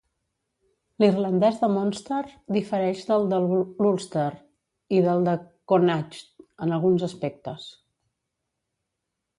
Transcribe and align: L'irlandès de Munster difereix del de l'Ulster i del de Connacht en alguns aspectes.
L'irlandès 1.01 1.59
de 1.63 1.67
Munster 1.73 2.21
difereix 2.57 3.03
del 3.11 3.29
de 3.35 3.41
l'Ulster 3.43 4.27
i 5.01 5.05
del 5.11 5.29
de 5.29 5.37
Connacht 5.73 6.45
en 6.67 6.77
alguns 6.81 7.09
aspectes. 7.11 7.69